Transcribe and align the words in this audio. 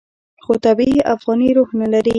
خو 0.43 0.53
طبیعي 0.65 0.99
افغاني 1.13 1.49
روح 1.57 1.69
نه 1.81 1.87
لري. 1.93 2.09